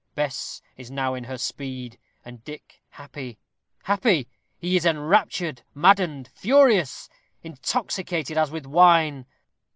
Bess 0.15 0.63
is 0.77 0.89
now 0.89 1.13
in 1.13 1.25
her 1.25 1.37
speed, 1.37 1.99
and 2.25 2.43
Dick 2.43 2.81
happy. 2.89 3.37
Happy! 3.83 4.27
he 4.57 4.75
is 4.75 4.83
enraptured 4.83 5.61
maddened 5.75 6.27
furious 6.33 7.07
intoxicated 7.43 8.35
as 8.35 8.49
with 8.49 8.65
wine. 8.65 9.27